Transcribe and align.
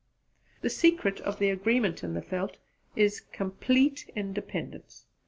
The 0.61 0.69
secret 0.71 1.19
of 1.19 1.39
agreement 1.41 2.03
in 2.03 2.15
the 2.15 2.21
veld 2.21 2.57
is 2.95 3.19
complete 3.19 4.09
independence! 4.15 5.05